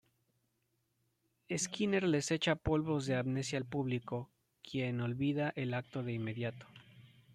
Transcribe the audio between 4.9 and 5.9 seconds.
olvida el